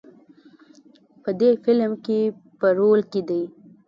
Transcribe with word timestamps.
په 1.23 1.29
دې 1.39 1.49
فیلم 1.63 1.91
کې 2.05 2.19
په 2.59 2.67
رول 2.77 2.99
کې 3.11 3.21
دی. 3.29 3.43